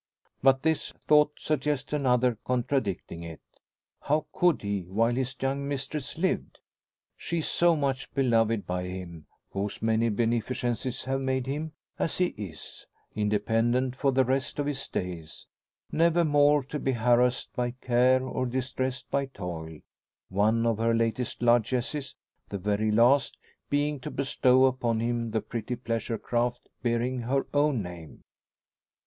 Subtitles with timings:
[0.41, 3.39] But this thought suggests another contradicting it.
[4.01, 6.57] How could he while his young mistress lived?
[7.15, 12.87] She so much beloved by him, whose many beneficences have made him, as he is,
[13.13, 15.45] independent for the rest of his days,
[15.91, 19.81] never more to be harassed by care or distressed by toil,
[20.29, 22.15] one of her latest largesses,
[22.49, 23.37] the very last,
[23.69, 28.23] being to bestow upon him the pretty pleasure craft bearing her own name.